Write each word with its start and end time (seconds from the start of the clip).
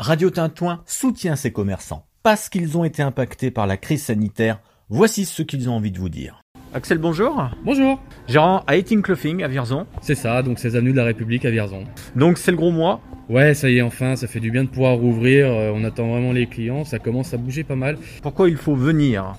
Radio 0.00 0.30
Tintouin 0.30 0.84
soutient 0.86 1.34
ses 1.34 1.50
commerçants 1.50 2.06
parce 2.22 2.48
qu'ils 2.48 2.78
ont 2.78 2.84
été 2.84 3.02
impactés 3.02 3.50
par 3.50 3.66
la 3.66 3.76
crise 3.76 4.04
sanitaire. 4.04 4.60
Voici 4.88 5.24
ce 5.24 5.42
qu'ils 5.42 5.68
ont 5.68 5.72
envie 5.72 5.90
de 5.90 5.98
vous 5.98 6.08
dire. 6.08 6.40
Axel, 6.72 6.98
bonjour. 6.98 7.50
Bonjour. 7.64 8.00
Gérant 8.28 8.62
à 8.68 8.76
Eating 8.76 9.02
Clothing 9.02 9.42
à 9.42 9.48
Vierzon. 9.48 9.88
C'est 10.00 10.14
ça, 10.14 10.44
donc 10.44 10.60
c'est 10.60 10.76
avenue 10.76 10.92
de 10.92 10.96
la 10.98 11.04
République 11.04 11.44
à 11.44 11.50
Vierzon. 11.50 11.82
Donc 12.14 12.38
c'est 12.38 12.52
le 12.52 12.56
gros 12.56 12.70
mois. 12.70 13.00
Ouais, 13.28 13.54
ça 13.54 13.70
y 13.70 13.78
est, 13.78 13.82
enfin, 13.82 14.14
ça 14.14 14.28
fait 14.28 14.38
du 14.38 14.52
bien 14.52 14.62
de 14.62 14.68
pouvoir 14.68 14.96
rouvrir. 14.96 15.48
Euh, 15.48 15.72
on 15.74 15.82
attend 15.82 16.08
vraiment 16.08 16.30
les 16.30 16.46
clients, 16.46 16.84
ça 16.84 17.00
commence 17.00 17.34
à 17.34 17.36
bouger 17.36 17.64
pas 17.64 17.74
mal. 17.74 17.98
Pourquoi 18.22 18.48
il 18.48 18.56
faut 18.56 18.76
venir? 18.76 19.34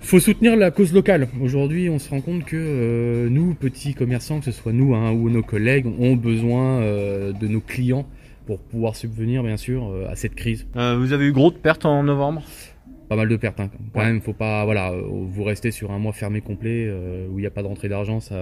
Faut 0.00 0.18
soutenir 0.18 0.56
la 0.56 0.72
cause 0.72 0.92
locale. 0.92 1.28
Aujourd'hui, 1.40 1.88
on 1.88 2.00
se 2.00 2.10
rend 2.10 2.20
compte 2.20 2.44
que 2.44 2.56
euh, 2.56 3.28
nous, 3.30 3.54
petits 3.54 3.94
commerçants, 3.94 4.40
que 4.40 4.46
ce 4.46 4.50
soit 4.50 4.72
nous 4.72 4.92
hein, 4.96 5.12
ou 5.12 5.30
nos 5.30 5.44
collègues, 5.44 5.86
ont 5.86 6.16
besoin 6.16 6.80
euh, 6.80 7.32
de 7.32 7.46
nos 7.46 7.60
clients 7.60 8.06
pour 8.46 8.58
pouvoir 8.60 8.96
subvenir, 8.96 9.42
bien 9.42 9.56
sûr, 9.56 9.88
euh, 9.88 10.08
à 10.10 10.16
cette 10.16 10.34
crise. 10.34 10.66
vous 10.74 11.12
avez 11.12 11.26
eu 11.26 11.32
gros 11.32 11.50
de 11.50 11.56
pertes 11.56 11.84
en 11.84 12.02
novembre? 12.02 12.42
Pas 13.08 13.16
mal 13.16 13.28
de 13.28 13.36
pertes. 13.36 13.60
Hein. 13.60 13.70
Quand 13.92 14.04
même, 14.04 14.20
faut 14.20 14.32
pas, 14.32 14.64
voilà, 14.64 14.92
euh, 14.92 15.02
vous 15.06 15.44
restez 15.44 15.70
sur 15.70 15.92
un 15.92 15.98
mois 15.98 16.12
fermé 16.12 16.40
complet 16.40 16.86
euh, 16.88 17.26
où 17.30 17.38
il 17.38 17.42
n'y 17.42 17.46
a 17.46 17.50
pas 17.50 17.62
de 17.62 17.68
rentrée 17.68 17.88
d'argent, 17.88 18.20
ça, 18.20 18.34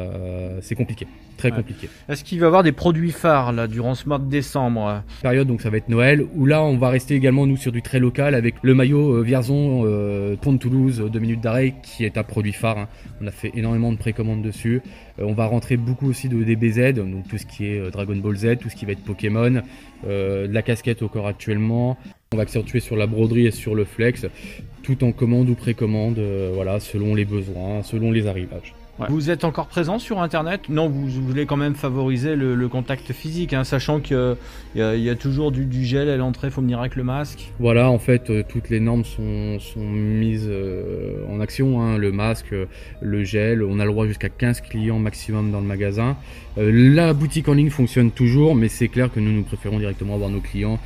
c'est 0.60 0.74
compliqué, 0.74 1.06
très 1.36 1.50
compliqué. 1.50 1.88
Est-ce 2.08 2.24
qu'il 2.24 2.38
va 2.40 2.46
y 2.46 2.48
avoir 2.48 2.62
des 2.62 2.72
produits 2.72 3.12
phares 3.12 3.52
là 3.52 3.66
durant 3.66 3.94
ce 3.94 4.08
mois 4.08 4.18
de 4.18 4.28
décembre 4.28 5.02
Période 5.22 5.46
donc 5.46 5.60
ça 5.60 5.70
va 5.70 5.76
être 5.76 5.88
Noël 5.88 6.24
où 6.34 6.46
là 6.46 6.62
on 6.62 6.76
va 6.76 6.88
rester 6.88 7.14
également 7.14 7.46
nous 7.46 7.56
sur 7.56 7.72
du 7.72 7.82
très 7.82 7.98
local 7.98 8.34
avec 8.34 8.54
le 8.62 8.74
maillot 8.74 9.16
euh, 9.16 9.22
Vierzon 9.22 9.82
euh, 9.84 10.36
Pont 10.36 10.52
de 10.52 10.58
Toulouse 10.58 11.02
2 11.12 11.18
minutes 11.18 11.40
d'arrêt 11.40 11.74
qui 11.82 12.04
est 12.04 12.18
un 12.18 12.22
produit 12.22 12.52
phare. 12.52 12.78
Hein. 12.78 12.88
On 13.20 13.26
a 13.26 13.30
fait 13.30 13.52
énormément 13.54 13.92
de 13.92 13.98
précommandes 13.98 14.42
dessus. 14.42 14.82
on 15.18 15.32
va 15.32 15.46
rentrer 15.46 15.76
beaucoup 15.76 16.08
aussi 16.08 16.28
de 16.28 16.42
DBZ, 16.42 16.94
donc 16.94 17.28
tout 17.28 17.38
ce 17.38 17.46
qui 17.46 17.66
est 17.66 17.90
Dragon 17.90 18.16
Ball 18.16 18.36
Z, 18.36 18.58
tout 18.60 18.68
ce 18.68 18.76
qui 18.76 18.84
va 18.84 18.92
être 18.92 19.04
Pokémon, 19.04 19.62
de 20.04 20.48
la 20.50 20.62
casquette 20.62 21.02
au 21.02 21.08
corps 21.08 21.26
actuellement. 21.26 21.96
On 22.32 22.36
va 22.36 22.42
accentuer 22.42 22.80
sur 22.80 22.96
la 22.96 23.06
broderie 23.06 23.46
et 23.46 23.50
sur 23.50 23.74
le 23.74 23.84
flex, 23.84 24.26
tout 24.82 25.04
en 25.04 25.12
commande 25.12 25.50
ou 25.50 25.54
précommande, 25.54 26.18
euh, 26.18 26.50
voilà, 26.54 26.80
selon 26.80 27.14
les 27.14 27.26
besoins, 27.26 27.82
selon 27.82 28.10
les 28.10 28.26
arrivages. 28.26 28.74
Vous 29.08 29.30
êtes 29.30 29.44
encore 29.44 29.66
présent 29.66 29.98
sur 29.98 30.20
Internet? 30.20 30.68
Non, 30.68 30.88
vous 30.88 31.06
voulez 31.08 31.46
quand 31.46 31.56
même 31.56 31.74
favoriser 31.74 32.36
le, 32.36 32.68
contact 32.68 33.12
physique, 33.12 33.52
hein, 33.52 33.64
sachant 33.64 34.00
qu'il 34.00 34.36
y, 34.74 34.78
y, 34.78 35.10
a 35.10 35.14
toujours 35.14 35.52
du, 35.52 35.84
gel 35.84 36.08
à 36.08 36.16
l'entrée, 36.16 36.48
il 36.48 36.50
faut 36.50 36.62
venir 36.62 36.80
avec 36.80 36.96
le 36.96 37.04
masque. 37.04 37.52
Voilà, 37.58 37.90
en 37.90 37.98
fait, 37.98 38.30
euh, 38.30 38.42
toutes 38.48 38.70
les 38.70 38.80
normes 38.80 39.04
sont, 39.04 39.58
mises 39.76 40.48
euh, 40.48 41.24
en 41.30 41.40
action. 41.40 41.82
Hein, 41.82 41.98
le 41.98 42.12
masque, 42.12 42.54
le 43.00 43.24
gel, 43.24 43.62
on 43.62 43.78
a 43.78 43.84
le 43.84 43.90
droit 43.90 44.06
jusqu'à 44.06 44.28
15 44.28 44.62
clients 44.62 44.98
maximum 44.98 45.50
dans 45.50 45.60
le 45.60 45.66
magasin. 45.66 46.16
Euh, 46.58 46.70
la 46.72 47.12
boutique 47.12 47.48
en 47.48 47.54
ligne 47.54 47.70
fonctionne 47.70 48.10
toujours, 48.10 48.54
mais 48.54 48.68
c'est 48.68 48.88
clair 48.88 49.12
que 49.12 49.20
nous, 49.20 49.32
nous 49.32 49.42
préférons 49.42 49.78
directement 49.78 50.14
avoir 50.14 50.30
nos 50.30 50.40
clients 50.40 50.78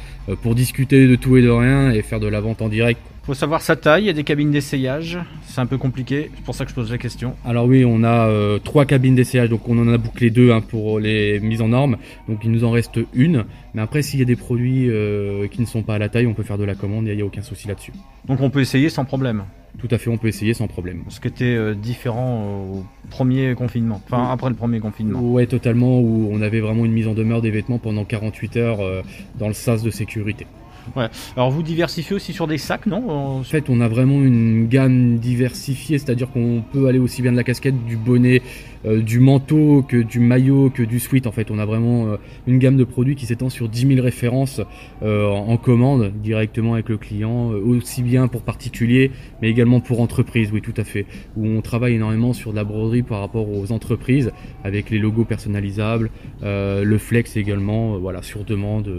pour 0.43 0.55
discuter 0.55 1.07
de 1.07 1.17
tout 1.17 1.37
et 1.37 1.43
de 1.43 1.51
rien 1.51 1.91
et 1.91 2.03
faire 2.03 2.21
de 2.21 2.27
la 2.27 2.41
vente 2.41 2.63
en 2.63 2.69
direct 2.69 3.01
faut 3.27 3.35
savoir 3.35 3.61
sa 3.61 3.75
taille, 3.75 4.05
il 4.05 4.07
y 4.07 4.11
a 4.11 4.13
des 4.13 4.23
cabines 4.23 4.53
d'essayage, 4.53 5.19
c'est 5.43 5.61
un 5.61 5.67
peu 5.67 5.79
compliqué, 5.79 6.31
c'est 6.33 6.45
pour 6.45 6.55
ça 6.55 6.65
que 6.65 6.71
je 6.71 6.77
pose 6.77 6.93
la 6.93 6.99
question. 6.99 7.35
Alors 7.45 7.67
oui, 7.67 7.85
on 7.85 8.05
a 8.05 8.29
euh, 8.29 8.61
trois 8.61 8.85
cabines 8.85 9.17
d'essayage, 9.17 9.49
donc 9.49 9.69
on 9.69 9.77
en 9.79 9.89
a 9.89 9.99
bouclé 9.99 10.31
deux 10.31 10.53
hein, 10.53 10.61
pour 10.61 11.01
les 11.01 11.41
mises 11.41 11.61
en 11.61 11.69
norme, 11.69 11.97
donc 12.29 12.39
il 12.45 12.53
nous 12.53 12.63
en 12.63 12.71
reste 12.71 13.01
une. 13.15 13.45
Mais 13.75 13.83
après, 13.83 14.03
s'il 14.03 14.21
y 14.21 14.23
a 14.23 14.27
des 14.27 14.37
produits 14.37 14.89
euh, 14.89 15.49
qui 15.49 15.61
ne 15.61 15.67
sont 15.67 15.83
pas 15.83 15.97
à 15.97 15.99
la 15.99 16.09
taille, 16.09 16.29
on 16.29 16.35
peut 16.35 16.45
faire 16.45 16.57
de 16.57 16.63
la 16.63 16.77
commande, 16.77 17.09
il 17.09 17.17
n'y 17.17 17.21
a, 17.21 17.27
aucun 17.27 17.43
souci 17.43 17.67
là-dessus. 17.67 17.93
Donc 18.29 18.41
on 18.41 18.49
peut 18.49 18.61
essayer 18.61 18.91
sans 18.91 19.05
problème 19.05 19.43
Tout 19.81 19.89
à 19.91 19.99
fait, 19.99 20.09
on 20.09 20.19
peut 20.19 20.29
essayer 20.29 20.55
sans 20.55 20.69
problème. 20.69 21.03
Ce 21.09 21.19
qui 21.19 21.27
était 21.27 21.45
euh, 21.47 21.75
différent 21.75 22.45
au 22.45 22.85
premier 23.11 23.57
confinement, 23.57 24.01
enfin 24.09 24.31
après 24.31 24.51
le 24.51 24.57
premier 24.57 24.79
confinement. 24.79 25.19
Ouais, 25.19 25.47
totalement, 25.47 25.99
où 25.99 26.29
on 26.31 26.43
avait 26.43 26.61
vraiment 26.61 26.85
une 26.85 26.93
mise 26.93 27.09
en 27.09 27.15
demeure 27.15 27.43
des 27.43 27.51
vêtements 27.51 27.79
pendant 27.79 28.05
48 28.05 28.57
heures 28.57 29.03
dans 29.37 29.49
le 29.49 29.55
sas 29.55 29.83
de 29.83 29.91
sécurité. 29.91 30.47
Ouais. 30.95 31.09
Alors 31.37 31.51
vous 31.51 31.63
diversifiez 31.63 32.15
aussi 32.15 32.33
sur 32.33 32.47
des 32.47 32.59
sacs, 32.59 32.87
non 32.87 33.11
En 33.11 33.43
fait, 33.43 33.69
on 33.69 33.81
a 33.81 33.89
vraiment 33.89 34.23
une 34.23 34.69
gamme 34.69 35.19
diversifiée, 35.19 35.99
c'est-à-dire 35.99 36.31
qu'on 36.31 36.63
peut 36.73 36.87
aller 36.87 36.99
aussi 36.99 37.23
bien 37.23 37.33
de 37.33 37.37
la 37.37 37.45
casquette, 37.45 37.85
du 37.87 37.97
bonnet, 37.97 38.43
euh, 38.87 39.03
du 39.03 39.19
manteau, 39.19 39.83
que 39.83 39.97
du 39.97 40.21
maillot, 40.21 40.71
que 40.71 40.83
du 40.83 41.01
sweat. 41.01 41.27
En 41.27 41.33
fait, 41.33 41.51
on 41.51 41.59
a 41.59 41.67
vraiment 41.67 42.07
euh, 42.07 42.17
une 42.47 42.59
gamme 42.59 42.77
de 42.77 42.85
produits 42.85 43.17
qui 43.17 43.27
s'étend 43.27 43.51
sur 43.51 43.69
10 43.69 43.95
000 43.95 44.03
références 44.03 44.61
euh, 45.03 45.29
en 45.29 45.57
commande 45.57 46.13
directement 46.23 46.75
avec 46.75 46.89
le 46.89 46.97
client, 46.97 47.49
aussi 47.51 48.03
bien 48.03 48.29
pour 48.29 48.43
particuliers, 48.43 49.11
mais 49.43 49.51
également 49.51 49.81
pour 49.81 50.01
entreprises, 50.01 50.51
oui, 50.53 50.61
tout 50.61 50.75
à 50.77 50.85
fait. 50.85 51.07
Où 51.37 51.47
on 51.47 51.61
travaille 51.63 51.95
énormément 51.95 52.33
sur 52.33 52.53
de 52.53 52.57
la 52.57 52.65
broderie 52.65 53.03
par 53.03 53.21
rapport 53.21 53.49
aux 53.49 53.73
entreprises, 53.73 54.31
avec 54.63 54.91
les 54.91 54.99
logos 54.99 55.25
personnalisables, 55.25 56.11
le 56.43 56.99
flex 56.99 57.37
également, 57.37 57.99
voilà, 57.99 58.23
sur 58.23 58.45
demande, 58.45 58.91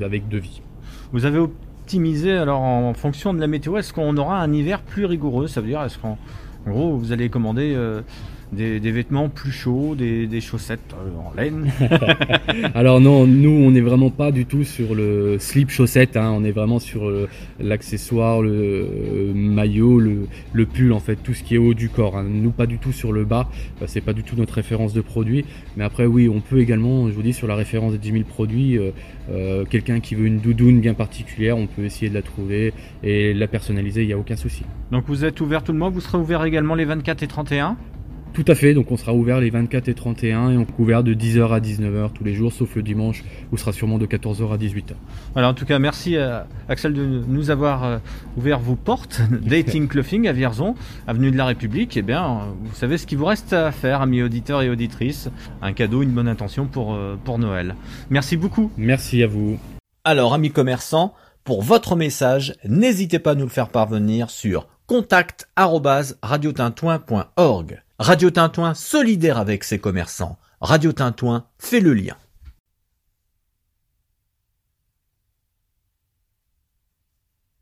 avec 0.00 0.28
devis. 0.28 0.60
Vous 1.12 1.24
avez 1.24 1.38
optimisé 1.38 2.32
alors 2.32 2.60
en 2.60 2.94
fonction 2.94 3.32
de 3.34 3.40
la 3.40 3.46
météo, 3.46 3.76
est-ce 3.76 3.92
qu'on 3.92 4.16
aura 4.16 4.40
un 4.40 4.52
hiver 4.52 4.82
plus 4.82 5.04
rigoureux? 5.04 5.46
Ça 5.46 5.60
veut 5.60 5.68
dire 5.68 5.82
est-ce 5.82 5.98
qu'en 5.98 6.18
gros 6.66 6.96
vous 6.96 7.12
allez 7.12 7.28
commander 7.28 7.76
des, 8.52 8.78
vêtements 8.78 9.28
plus 9.28 9.50
chauds, 9.50 9.94
des, 9.94 10.40
chaussettes 10.40 10.94
euh, 10.94 11.18
en 11.18 11.34
laine. 11.34 11.70
Alors 12.74 13.00
non, 13.00 13.26
nous 13.26 13.50
on 13.50 13.70
n'est 13.70 13.80
vraiment 13.80 14.10
pas 14.10 14.30
du 14.30 14.46
tout 14.46 14.64
sur 14.64 14.94
le 14.94 15.38
slip 15.38 15.70
chaussette, 15.70 16.16
hein. 16.16 16.32
on 16.34 16.44
est 16.44 16.52
vraiment 16.52 16.78
sur 16.78 17.08
euh, 17.08 17.28
l'accessoire, 17.60 18.42
le 18.42 18.50
euh, 18.50 19.32
maillot, 19.34 19.98
le, 19.98 20.66
pull 20.66 20.92
en 20.92 21.00
fait, 21.00 21.16
tout 21.16 21.34
ce 21.34 21.42
qui 21.42 21.54
est 21.54 21.58
haut 21.58 21.74
du 21.74 21.88
corps. 21.88 22.16
Hein. 22.16 22.26
Nous 22.28 22.50
pas 22.50 22.66
du 22.66 22.78
tout 22.78 22.92
sur 22.92 23.12
le 23.12 23.24
bas, 23.24 23.48
c'est 23.86 24.00
pas 24.00 24.12
du 24.12 24.22
tout 24.22 24.36
notre 24.36 24.54
référence 24.54 24.92
de 24.92 25.00
produit. 25.00 25.44
Mais 25.76 25.84
après 25.84 26.06
oui, 26.06 26.28
on 26.28 26.40
peut 26.40 26.58
également, 26.58 27.08
je 27.08 27.12
vous 27.12 27.22
dis 27.22 27.32
sur 27.32 27.46
la 27.46 27.54
référence 27.54 27.92
des 27.92 27.98
10 27.98 28.12
000 28.12 28.24
produits, 28.24 28.78
quelqu'un 29.70 30.00
qui 30.00 30.14
veut 30.14 30.26
une 30.26 30.38
doudoune 30.38 30.80
bien 30.80 30.94
particulière, 30.94 31.56
on 31.56 31.66
peut 31.66 31.84
essayer 31.84 32.08
de 32.08 32.14
la 32.14 32.22
trouver 32.22 32.72
et 33.02 33.34
la 33.34 33.46
personnaliser, 33.46 34.02
il 34.02 34.06
n'y 34.06 34.12
a 34.12 34.18
aucun 34.18 34.36
souci. 34.36 34.62
Donc 34.90 35.04
vous 35.06 35.24
êtes 35.24 35.40
ouvert 35.40 35.62
tout 35.62 35.72
le 35.72 35.78
mois, 35.78 35.88
vous 35.88 36.00
serez 36.00 36.18
ouvert 36.18 36.44
également 36.44 36.74
les 36.74 36.84
24 36.84 37.22
et 37.22 37.26
31 37.26 37.76
tout 38.36 38.44
à 38.48 38.54
fait, 38.54 38.74
donc 38.74 38.92
on 38.92 38.98
sera 38.98 39.14
ouvert 39.14 39.40
les 39.40 39.48
24 39.48 39.88
et 39.88 39.94
31 39.94 40.50
et 40.50 40.56
on 40.58 40.60
est 40.60 40.66
ouvert 40.78 41.02
de 41.02 41.14
10h 41.14 41.54
à 41.54 41.58
19h 41.58 42.12
tous 42.12 42.22
les 42.22 42.34
jours, 42.34 42.52
sauf 42.52 42.76
le 42.76 42.82
dimanche 42.82 43.24
où 43.50 43.56
sera 43.56 43.72
sûrement 43.72 43.96
de 43.96 44.04
14h 44.04 44.52
à 44.52 44.58
18h. 44.58 44.92
Voilà, 45.32 45.48
en 45.48 45.54
tout 45.54 45.64
cas, 45.64 45.78
merci 45.78 46.18
à 46.18 46.20
euh, 46.20 46.42
Axel 46.68 46.92
de 46.92 47.24
nous 47.26 47.50
avoir 47.50 47.84
euh, 47.84 47.98
ouvert 48.36 48.60
vos 48.60 48.76
portes. 48.76 49.22
Dating 49.42 49.88
Clothing 49.88 50.28
à 50.28 50.32
Vierzon, 50.32 50.74
avenue 51.06 51.30
de 51.30 51.38
la 51.38 51.46
République. 51.46 51.96
Eh 51.96 52.02
bien, 52.02 52.48
vous 52.62 52.74
savez 52.74 52.98
ce 52.98 53.06
qu'il 53.06 53.16
vous 53.16 53.24
reste 53.24 53.54
à 53.54 53.72
faire, 53.72 54.02
amis 54.02 54.22
auditeurs 54.22 54.60
et 54.60 54.68
auditrices. 54.68 55.30
Un 55.62 55.72
cadeau, 55.72 56.02
une 56.02 56.10
bonne 56.10 56.28
intention 56.28 56.66
pour, 56.66 56.92
euh, 56.92 57.16
pour 57.24 57.38
Noël. 57.38 57.74
Merci 58.10 58.36
beaucoup. 58.36 58.70
Merci 58.76 59.22
à 59.22 59.26
vous. 59.28 59.58
Alors, 60.04 60.34
amis 60.34 60.50
commerçants, 60.50 61.14
pour 61.46 61.62
votre 61.62 61.96
message, 61.96 62.54
n'hésitez 62.64 63.20
pas 63.20 63.30
à 63.30 63.34
nous 63.36 63.44
le 63.44 63.50
faire 63.50 63.68
parvenir 63.68 64.30
sur 64.30 64.66
contact@radiotintouin.org. 64.88 67.82
Radio 68.00 68.30
Tintouin 68.30 68.74
solidaire 68.74 69.38
avec 69.38 69.62
ses 69.62 69.78
commerçants. 69.78 70.38
Radio 70.60 70.90
Tintouin 70.92 71.44
fait 71.58 71.78
le 71.78 71.94
lien. 71.94 72.16